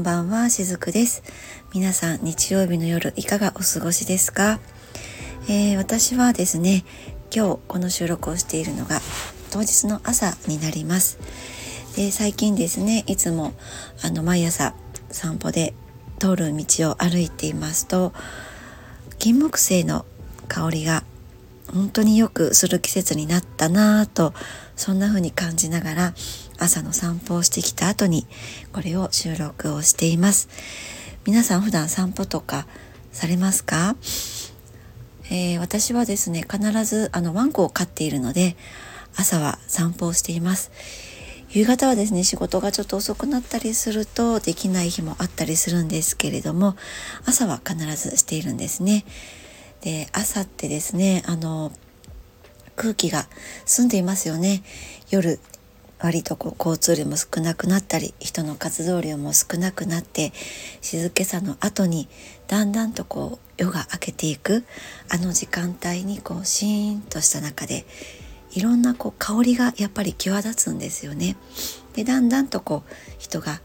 [0.00, 1.22] んばんは、しずくです。
[1.74, 4.58] 皆さん、日曜日の夜、いかがお過ごしですか、
[5.46, 6.84] えー、私はですね、
[7.34, 9.00] 今日この収録をしているのが
[9.50, 11.18] 当日の朝になります。
[11.96, 13.52] で最近ですね、いつも
[14.02, 14.74] あの毎朝
[15.10, 15.74] 散歩で
[16.18, 18.14] 通る道を歩いていますと、
[19.18, 20.06] 金木犀の
[20.48, 21.04] 香りが
[21.74, 24.32] 本当によくする季節になったなぁと
[24.76, 26.14] そんな風に感じながら
[26.60, 28.26] 朝の散歩をしてきた後に
[28.72, 30.48] これを収録をしています。
[31.26, 32.66] 皆さん普段散歩とか
[33.12, 33.96] されますか、
[35.30, 38.56] えー、私はですね必ずあのワンコを飼っているので
[39.16, 40.70] 朝は散歩をしています。
[41.50, 46.76] 夕方はですね仕事がちょっと遅くなったりするとできない日もあったりするんですけれども
[47.26, 49.04] 朝は必ずしているんですね。
[49.80, 51.72] で朝ってですねあの
[52.76, 53.26] 空気が
[53.64, 54.62] 澄んでいますよね。
[55.10, 55.40] 夜
[56.02, 60.32] 割とこう交通量も少なくなったり人の活動量も少なくなって
[60.80, 62.08] 静けさの後に
[62.48, 64.64] だんだんとこう夜が明けていく
[65.10, 67.84] あの時間帯にこうシーンとした中で
[68.52, 71.36] いろんなこう香りがやっぱり際立つんですよね。
[71.92, 73.60] でだんだんとこう人が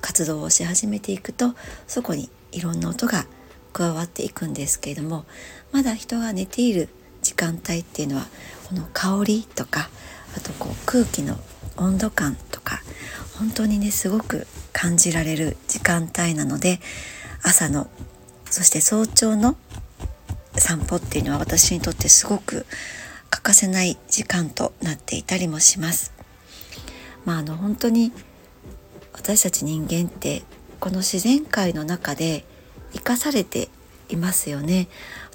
[0.00, 1.54] 活動をし始めていくと
[1.86, 3.26] そこにいろんな音が
[3.72, 5.24] 加わっていくんですけれども
[5.72, 6.88] まだ人が寝ている
[7.26, 8.26] 時間帯っていうのは
[8.68, 9.88] この香りとか
[10.36, 11.36] あとこう空気の
[11.76, 12.82] 温度感とか
[13.36, 16.78] 本当にねすごく感じられる時間帯なので
[17.42, 17.88] 朝の
[18.48, 19.56] そして早朝の
[20.54, 22.64] 散歩っていうのは私にとってすごく
[23.28, 26.12] 欠かせない時間となっていたりもします。
[27.24, 28.12] まああの本当に
[29.12, 30.44] 私たち人間って
[30.78, 32.44] この自然界の中で
[32.92, 33.68] 生かされて
[34.08, 34.86] いますよね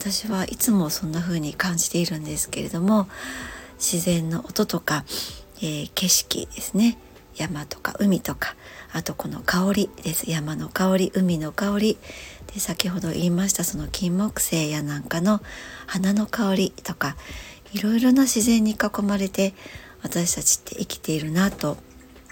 [0.00, 3.06] 私はいつもそんな風に感じているんですけれども
[3.74, 5.04] 自然の音とか、
[5.58, 6.96] えー、景色ですね。
[7.36, 8.56] 山とか海とか
[8.92, 10.30] あとこの香りです。
[10.30, 11.98] 山の香り海の香り。
[12.54, 15.42] で先ほど言いましたその金木犀やなんかの
[15.86, 17.14] 花の香りとか
[17.72, 19.52] いろいろな自然に囲まれて
[20.02, 21.76] 私たちって生きているなと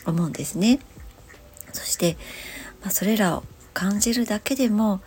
[0.07, 0.81] 思うんですね。
[1.75, 2.17] そして、
[2.81, 5.03] まあ、それらを感じるだけでも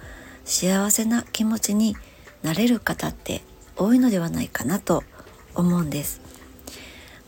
[0.45, 1.95] 幸せな気持ちに
[2.43, 3.41] なれる方って
[3.75, 5.03] 多いのではないかなと
[5.55, 6.21] 思うんです。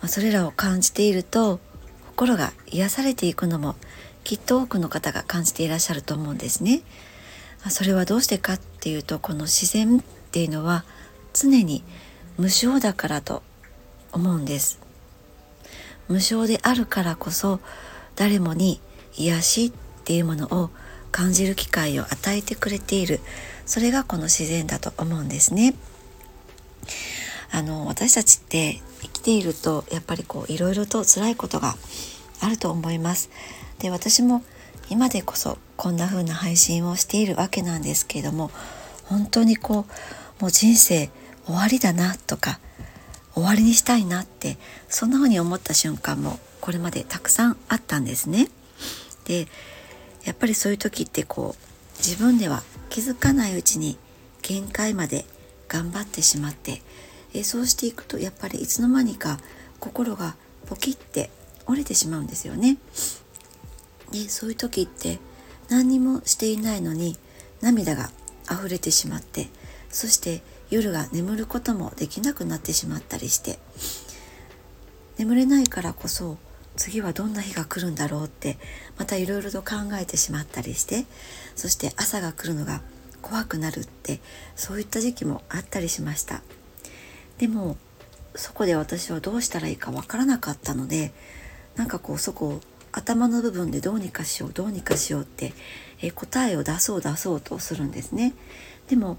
[0.02, 1.60] ま、それらを感じていると
[2.08, 3.76] 心が癒されていくのも
[4.24, 6.82] きっと多くの方が感じていらっしゃると思うんですね。
[7.64, 10.84] ま、それはどうしてかっていうとこの自然っていうのは
[11.34, 11.84] 常に
[12.38, 13.44] 無償だからと
[14.12, 14.80] 思うんです。
[16.08, 17.60] 無償であるからこそ
[18.16, 18.82] 誰もに
[19.16, 19.72] 癒しっ
[20.04, 20.70] ていうものを
[21.14, 23.22] 感じる機会を与えてくれている
[23.66, 25.76] それがこの自然だと思うんですね。
[27.52, 31.76] あの私たちって生きているとやっぱりこういろいろと辛いことが
[32.42, 33.30] あると思います。
[33.78, 34.44] で私も
[34.90, 38.50] 今でこそこんな風な配信をしているわけなんですけれども
[39.06, 39.86] 本当にこ
[40.40, 41.10] うもう人生
[41.46, 42.60] 終わりだなとか
[43.36, 44.58] 終わりにしたいなって
[44.90, 48.50] そんな風に思った瞬間もこれまでたくさんあったんですね。
[49.26, 49.48] で
[50.26, 53.98] やっぱりそういう時ってこう自分では気づかないうちに
[54.42, 55.26] 限界まで
[55.68, 56.82] 頑張ってしまって
[57.34, 59.40] えそうしていくとやっぱりいつの間にか
[59.80, 60.36] 心が
[60.68, 61.30] ポキって
[61.66, 62.78] 折れてしまうんですよね。
[64.12, 65.20] でそういう時って
[65.70, 67.18] 何にもしていないのに
[67.62, 68.12] 涙が
[68.52, 69.48] 溢れてしまって
[69.90, 73.58] そして夜が眠ることもできなくなってしまったりして
[75.18, 76.38] 眠れないからこそ
[76.76, 78.58] 次はどんな日が来るんだろうって
[78.98, 81.06] またいろいろと考えてしまったりして
[81.56, 82.82] そして朝が来るのが
[83.22, 84.20] 怖くなるって
[84.56, 86.42] そういった時期もあったりしました。
[87.38, 87.78] でも
[88.36, 91.14] そこで私はどうしたらいいかわからなかったので
[91.76, 92.62] なんかこうそこを
[92.92, 95.54] 頭の部分でどうにかしようどうにかしようって、
[96.00, 98.34] え答えを出そう出そうとするんですね。
[98.88, 99.18] でも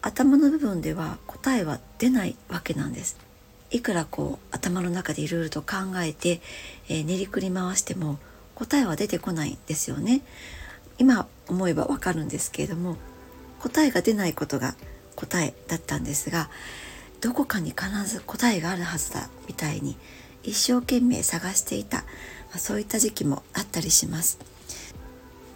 [0.00, 3.18] 頭の部分では答えは出ないわけなんです。
[3.72, 6.40] いくらこう頭の中でいろいろと考えて、
[6.88, 8.18] えー、練りくり回しても
[8.54, 10.22] 答えは出てこないんですよね。
[10.98, 12.96] 今思えばわかるんですけれども
[13.60, 14.76] 答えが出ないことが
[15.16, 16.50] 答えだったんですが
[17.20, 19.96] どこかに必ず答えがあるはずだみたいに
[20.42, 22.04] 一生懸命探していた、ま
[22.56, 24.38] あ、そういった時期もあったりします。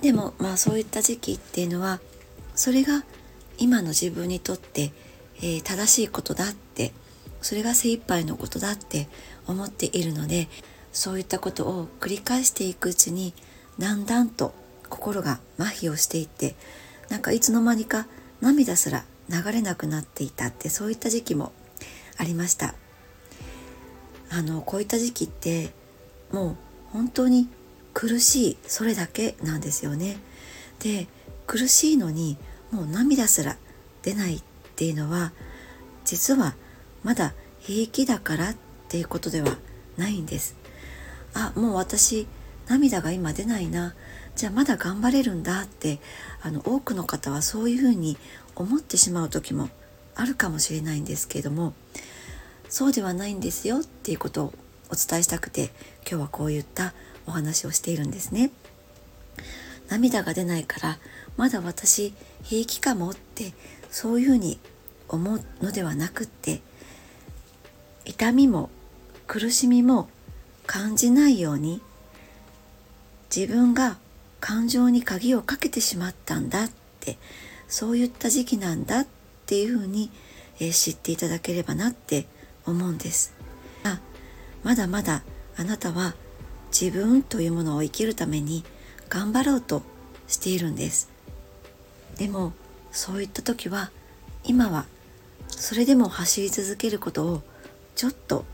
[0.01, 2.01] でもまあそういった時期っていうのは
[2.55, 3.05] それが
[3.59, 4.93] 今の自分にとって、
[5.39, 6.55] えー、正しいことだっ
[7.47, 9.07] それが精一杯のことだって
[9.47, 10.49] 思っているので
[10.93, 13.35] そういったことを繰り返していくうちに
[13.79, 14.53] だんだんと
[14.91, 16.57] 心が麻痺をしていって
[17.09, 18.09] なんかいつの間にか
[18.41, 21.53] 涙すら流れなくなっていたってそういった時期も
[22.17, 22.75] ありました。
[24.29, 25.71] あのこういった時期って
[26.33, 26.57] もう
[26.91, 27.49] 本当に
[27.95, 30.17] 苦しいそれだけなんですよね。
[30.81, 31.07] で
[31.47, 32.39] 苦しいのに
[32.73, 33.57] もう涙すら
[34.03, 34.43] 出ないっ
[34.75, 35.31] ていうのは
[36.05, 36.57] 実は
[37.07, 38.57] まだ平気だからっ
[38.89, 39.57] ていうことでは
[39.97, 40.57] ないんです
[41.35, 42.27] あもう私
[42.67, 43.95] 涙が今出ないな
[44.35, 46.01] じゃあまだ頑張れるんだって
[46.43, 48.19] あの多くの方はそういうふうに
[48.57, 49.69] 思ってしまう時も
[50.17, 51.75] あるかもしれないんですけれども
[52.69, 54.55] そうではないんですよっていうことを
[54.91, 55.71] お伝えしたくて
[56.01, 56.93] 今日はこういった
[57.25, 58.51] お話をしているんですね。
[59.89, 60.99] 涙が出ないから
[61.37, 62.13] まだ私
[62.43, 63.53] 平気かもって
[63.93, 64.59] そういうふうに
[65.09, 66.63] 思うのではなくって
[68.07, 68.71] 痛みも
[69.27, 70.09] 苦しみも
[70.67, 71.83] 感じないように
[73.35, 73.99] 自分が
[74.41, 76.71] 感情に鍵をかけてしまったんだっ
[77.01, 77.19] て
[77.69, 79.07] そういった時期なんだっ
[79.47, 80.11] ていうふうに、
[80.61, 82.27] えー、知っていただければなって
[82.65, 83.35] 思うんです。
[83.83, 84.01] あ
[84.63, 85.23] まだまだ
[85.57, 86.15] あなたは
[86.71, 88.65] 自分というものを生きるために
[89.09, 89.83] 頑張ろうと
[90.29, 91.11] しているんです。
[92.19, 92.53] でも
[92.93, 93.91] そういった時は
[94.45, 94.87] 今は
[95.49, 97.43] それでも走り続けることを
[97.97, 98.45] ちょっと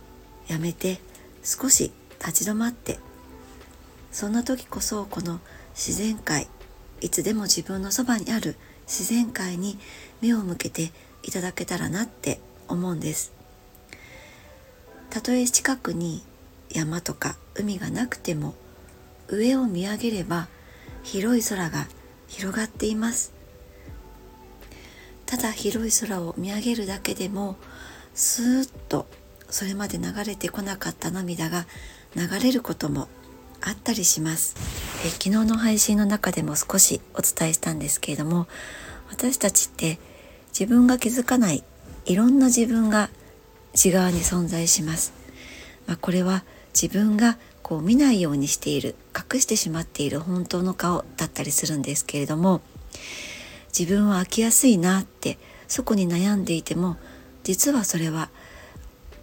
[0.49, 1.01] やめて
[1.43, 1.93] 少し
[2.25, 2.99] 立ち止まって。
[4.13, 5.41] そんな時こそこの
[5.75, 6.47] 自然界
[7.01, 8.57] いつでも自分のそばにある
[8.87, 9.79] 自然界に
[10.21, 10.93] 目を向けて
[11.23, 13.33] いただけたらなって思うんです。
[15.11, 16.23] たとえ近くに
[16.71, 18.55] 山とか海がなくても
[19.29, 20.49] 上を見上げれば
[21.03, 21.87] 広い空が
[22.29, 23.33] 広がっています。
[25.27, 27.57] ただ広い空を見上げるだけでも
[28.15, 29.07] スーッと
[29.53, 31.67] それまで流れてこなかった涙が
[32.17, 33.07] 流れることも
[33.61, 34.57] あったりします。
[35.05, 38.47] え昨日の配信の中でも少しお伝えしたんですけれども
[39.11, 39.99] 私たちって
[40.59, 41.63] 自分が気づかない
[42.07, 43.11] いろんな自分が
[43.75, 45.13] 内側に存在します、
[45.87, 46.45] まあ、これは
[46.75, 52.63] 自分がこう見ないようにしている隠してしまっている本当の顔だったりするんですけれども
[53.77, 55.39] 自分は飽きやすいなって
[55.69, 56.97] そこに悩んでいても
[57.45, 58.31] 実はそれは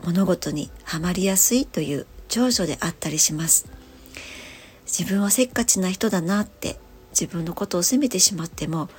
[0.04, 3.68] 物事にはまりやすいという長所であったりします
[4.86, 6.78] 自分はせっかちな人だなって
[7.12, 8.90] 自分のことを責めてしまっても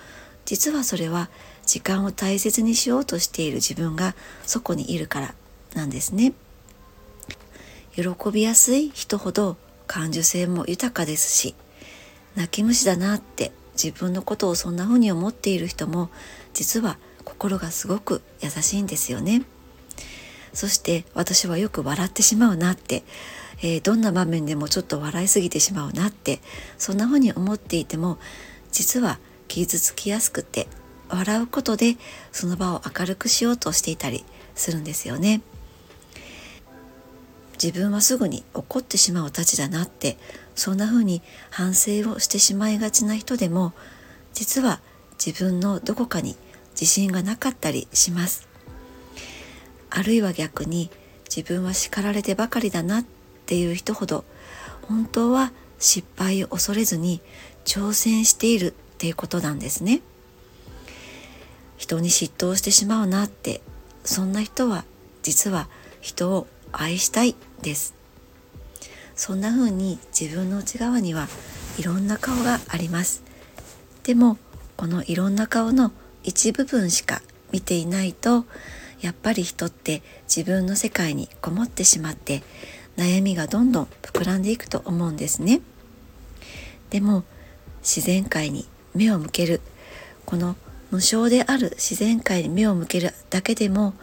[0.44, 1.28] 実はそれは
[1.66, 5.34] 時間を大切にしようとしている自分がそこにいるから
[5.74, 6.32] なんですね
[7.94, 8.02] 喜
[8.32, 9.56] びやすい人ほど
[9.86, 11.54] 感受性も豊かですし
[12.36, 13.52] 泣き虫だなって
[13.82, 16.10] 自分のことをそんな風に思っている人も
[16.52, 19.42] 実は心がすごく優しいんですよね。
[20.52, 23.02] そして私はよく笑ってしまうなって、
[23.62, 26.40] えー、どんな場面でもちょっと笑いすぎてしまうなって
[26.78, 28.18] そんな風に思っていても
[28.72, 29.18] 実は
[29.48, 30.66] 傷つきやすくて
[31.08, 31.96] 笑うことで
[32.32, 34.24] その場を明るくしようとしていたり
[34.54, 35.42] するんですよね。
[37.62, 40.16] 自分はすぐに怒ってしまうたちだなって
[40.54, 41.20] そんな風に
[41.50, 43.74] 反省をしてしまいがちな人でも
[44.32, 44.80] 実は
[45.22, 46.36] 自分のどこかに
[46.72, 48.49] 自信がなかったりします
[49.90, 50.90] あるいは逆に
[51.24, 53.04] 自分は叱られてばかりだなっ
[53.46, 54.24] ていう人ほど
[54.82, 57.20] 本当は失敗を恐れずに
[57.64, 60.00] 挑戦しているっていうことなんですね。
[61.76, 63.62] 人に嫉妬してしまうなって
[64.04, 64.84] そんな人は
[65.22, 65.68] 実は
[66.00, 67.94] 人を愛したいです。
[69.14, 71.28] そんな風に自分の内側には
[71.78, 73.22] いろんな顔があります。
[74.02, 74.38] でも
[74.76, 77.22] このいろんな顔の一部分しか
[77.52, 78.44] 見ていないと
[79.00, 82.42] やっぱり人って自分の世界にこもってしまって
[82.96, 85.60] 悩みがどんどん膨らんでいくと思うんですね。
[86.90, 87.24] でも
[87.82, 89.60] 自然界に目を向ける
[90.26, 90.56] この
[90.90, 93.94] 無償である自然界に目を向けるだけでも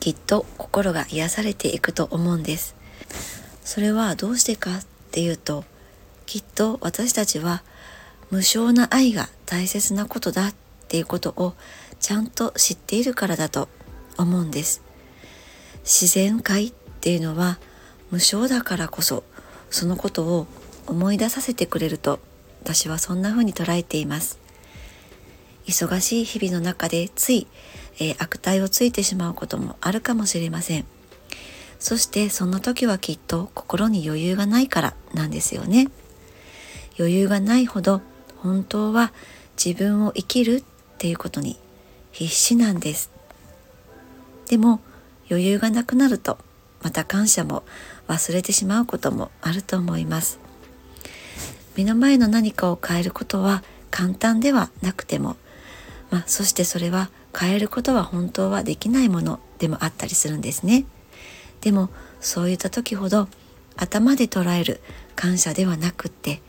[0.00, 2.74] きっと心が癒されていくと思うんです。
[3.64, 5.64] それはどうしてかっていうと
[6.26, 7.62] きっと私たちは
[8.30, 10.54] 無償な愛が大切なことだっ
[10.88, 11.54] ていうことを
[12.00, 13.68] ちゃんと知っているからだと
[14.20, 14.82] 思うんです。
[15.82, 17.58] 自然界っていうのは
[18.10, 19.24] 無償だからこそ
[19.70, 20.46] そのことを
[20.86, 22.20] 思い出させてくれると
[22.62, 24.38] 私はそんな風に捉えています。
[25.66, 27.46] 忙しい日々の中でつい
[28.00, 30.86] えー、悪態をついてしまうこともあるかもしれません。
[31.78, 35.88] そしてそんな時はきっと心に余裕がないからなんですよね。
[36.98, 38.02] 余裕がないほど
[38.38, 39.12] 本当は
[39.62, 40.64] 自分を生きるっ
[40.98, 41.58] ていうことに
[42.10, 43.10] 必死なんです。
[44.50, 44.80] でも
[45.30, 46.36] 余裕がなくなると
[46.82, 47.62] また感謝も
[48.08, 50.40] 忘れてしまうこともあると思います。
[51.76, 55.36] 目の前の何かを変えることは簡単ではなくても、
[56.10, 60.84] まあ、そしてそれは変えることは本当はできないものでもあったりするんですね。
[61.60, 61.88] でも
[62.20, 63.28] そういった時ほど
[63.76, 64.80] 頭で捉える
[65.14, 66.42] 感謝ではなくって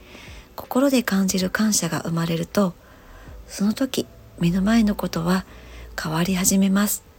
[0.56, 2.74] 心で感じる感謝が生まれると
[3.48, 4.08] その時
[4.40, 5.46] 目の前のことは
[6.02, 7.11] 変わり始めます。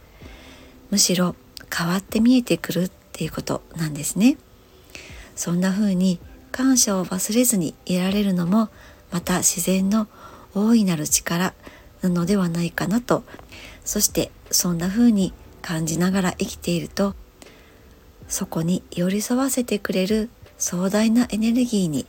[0.93, 1.35] むしろ
[1.75, 4.37] 変わって見えてくるっていうことなんですね。
[5.35, 6.19] そんな風に
[6.51, 8.69] 感謝を忘れずにいられるのも
[9.11, 10.07] また自然の
[10.53, 11.55] 大いなる力
[12.03, 13.23] なのではないかなと。
[13.83, 15.33] そしてそんな風に
[15.63, 17.15] 感じながら生きていると
[18.27, 22.05] そこに寄り添わせてくれる壮大なエネルギーに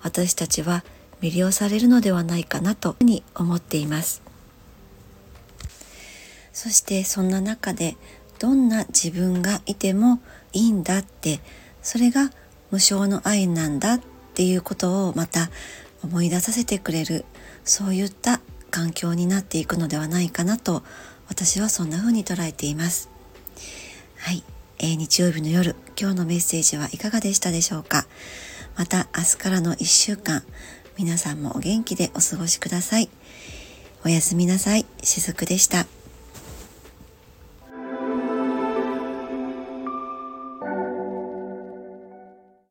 [0.00, 0.84] 私たちは
[1.20, 4.22] 魅了されるのではないかなとに思っています。
[6.52, 7.96] そしてそんな中で
[8.42, 10.18] どんな自分がいても
[10.52, 11.38] いいんだって
[11.80, 12.32] それが
[12.72, 14.00] 無償の愛なんだっ
[14.34, 15.48] ていうことをまた
[16.02, 17.24] 思い出させてくれる
[17.62, 18.40] そういった
[18.72, 20.82] 環境になっていくのではないかなと
[21.28, 23.08] 私はそんな風に捉えています。
[24.18, 24.42] はい、
[24.80, 28.06] えー、日曜日の夜今日のメッセージはいかがでしたでしょうか？
[28.76, 30.42] また明日からの1週間
[30.98, 33.08] 皆さんもお元気でお過ごしください。
[34.04, 34.84] おやすみなさい。
[35.04, 35.86] しずくでした。